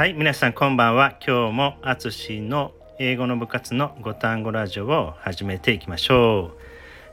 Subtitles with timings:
[0.00, 1.18] はい、皆さんこんばんは。
[1.26, 6.60] 今日もあつしの英語の部活のご単語ラジオを始めていきましょう。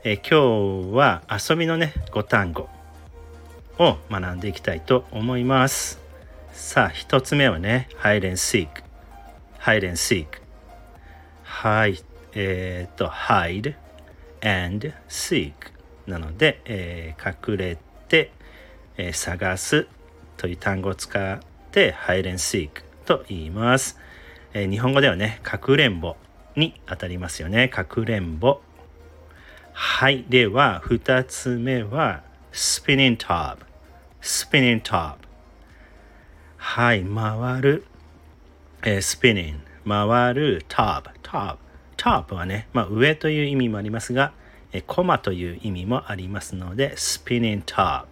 [0.04, 2.70] え今日は遊びのね、ご単語
[3.78, 6.00] を学んでいきたいと思います。
[6.52, 8.68] さあ、一つ目はね、hide and seek。
[9.60, 10.26] hide and seek。
[11.42, 12.02] はい、
[12.32, 13.74] えっ、と、hide
[14.40, 15.52] and seek
[16.06, 17.76] なので、えー、隠れ
[18.08, 18.32] て、
[18.96, 19.86] えー、探す
[20.38, 22.70] という単語を使って hide and seek
[23.04, 23.98] と言います、
[24.54, 26.16] えー、日本語ではねかくれんぼ
[26.58, 27.68] にあたりますよね。
[27.68, 28.60] かくれんぼ。
[29.72, 30.24] はい。
[30.28, 32.22] では2つ目は
[32.52, 33.58] spinning top
[34.20, 35.14] spinning top
[36.56, 37.04] はい。
[37.04, 37.84] 回る、
[38.82, 40.64] えー、spinning 回る。
[40.68, 41.56] top top
[41.96, 44.32] top はね、まあ、上という意味もありますが、
[44.72, 48.04] えコマという意味もありますので spinning top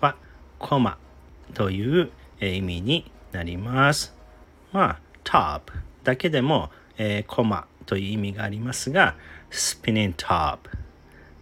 [0.00, 0.16] は
[0.58, 0.98] コマ
[1.54, 4.14] というえ意味になります。
[4.72, 5.72] まあ top
[6.04, 9.16] だけでも、えー、コマという意味がありますが
[9.50, 10.58] spinning top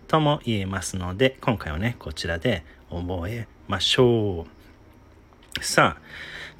[0.08, 4.46] とも言えますので今回はねこちらで覚えましょ
[5.60, 5.64] う。
[5.64, 6.02] さあ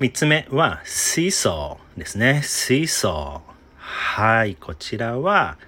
[0.00, 2.40] 3つ目は seesaw ですね。
[2.42, 3.40] seesaw
[3.76, 5.58] はいこちらは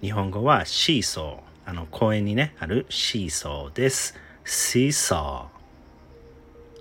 [0.00, 1.44] 日本語はシーソー。
[1.66, 4.14] あの公園にねあるシーソーです。
[4.44, 5.48] シーソ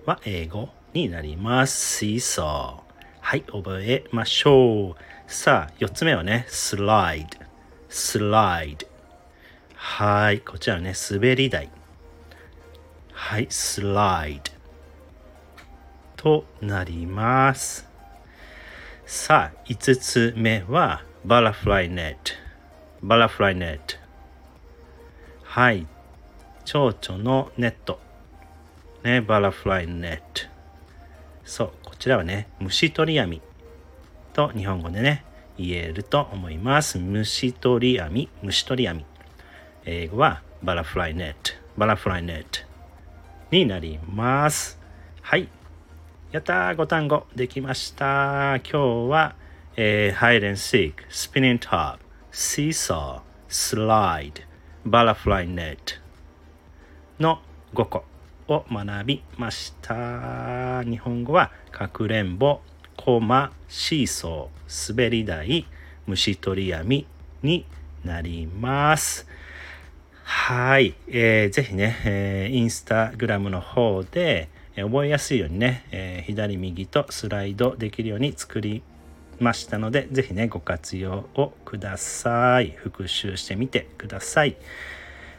[0.05, 0.69] ーは英語。
[0.93, 2.81] になりますシーソー
[3.21, 4.95] はい覚えましょう
[5.31, 7.45] さあ4つ目はねスライド
[7.89, 8.87] スライド
[9.75, 11.69] はいこちらね滑り台
[13.11, 14.51] はいスライド
[16.15, 17.93] となります
[19.05, 22.33] さあ、5つ目はバラフライネット。
[23.01, 23.95] バラフライネット。
[25.43, 25.85] はい。
[26.63, 27.99] 蝶々のネット。
[29.03, 30.52] ね、バラフライネット。
[31.45, 33.41] そう、こちらはね、虫取り網
[34.33, 35.25] と日本語でね、
[35.57, 36.97] 言えると思います。
[36.97, 39.05] 虫取り網、虫取り網。
[39.85, 41.53] 英語はバラフライネット。
[41.77, 42.59] バラフライネット
[43.51, 44.79] になります。
[45.21, 45.49] はい。
[46.31, 48.55] やったー、5単語できました。
[48.57, 48.79] 今日
[49.09, 49.35] は、
[49.75, 51.97] えー、hide and seek, spinning top,
[52.31, 54.43] seesaw, slide,
[54.87, 55.99] butterfly net
[57.19, 57.39] の
[57.73, 58.03] 5個
[58.47, 60.83] を学びました。
[60.83, 62.61] 日本語はかくれんぼ、
[62.97, 65.65] コマ、シーソー、滑り台、
[66.07, 67.05] 虫取り網
[67.41, 67.65] に
[68.03, 69.27] なります。
[70.23, 78.81] はい、えー、ぜひね、えー、インスタグラムの方でえ、覚えやすいようにね、えー、左右とスライドできるように作り
[79.39, 82.71] ましたので、ぜひね、ご活用をください。
[82.71, 84.55] 復習してみてください。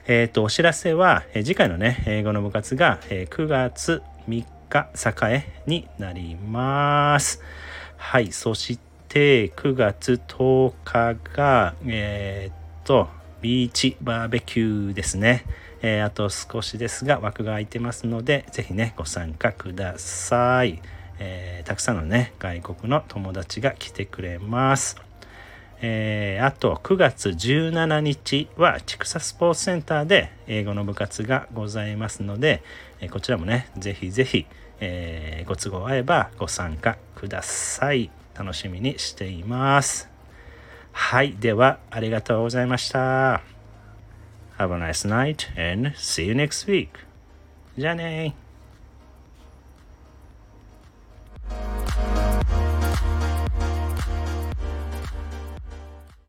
[0.07, 4.91] えっ、ー、と、お知らせは、えー、次回のね、英語の部活が、えー、9月3日
[5.33, 7.41] 栄になります。
[7.97, 8.79] はい、そし
[9.09, 13.09] て9月10日が、えっと、
[13.41, 15.45] ビーチバーベキューですね。
[15.81, 20.83] え、あと少しですが枠が空いてますので、ぜひね、ご参加ください。
[21.19, 24.97] え、たくさんのね、外国の友達が来てくれます。
[25.87, 32.63] えー、あと9月17日は千草スポーツセンターで英語の部活がございますので、
[33.03, 34.47] えこちらもね、ぜひぜひ、
[34.81, 38.11] えご都合合えばご参加ください。
[38.35, 40.09] 楽しみにしています。
[40.93, 43.43] はい、ではありがとうございました。
[44.57, 46.89] Have a nice night and see you next week.
[47.77, 48.35] じゃあね